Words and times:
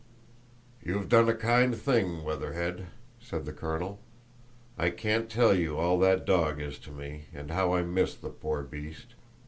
"You've 0.81 1.09
done 1.09 1.29
a 1.29 1.35
kind 1.35 1.75
thing, 1.75 2.23
Weatherhead," 2.23 2.87
said 3.19 3.45
the 3.45 3.53
colonel. 3.53 3.99
"I 4.75 4.89
can't 4.89 5.29
tell 5.29 5.53
you 5.53 5.77
all 5.77 5.99
that 5.99 6.25
dog 6.25 6.59
is 6.59 6.79
to 6.79 6.91
me, 6.91 7.25
and 7.31 7.51
how 7.51 7.75
I 7.75 7.83
missed 7.83 8.23
the 8.23 8.29
poor 8.29 8.63
beast. 8.63 9.13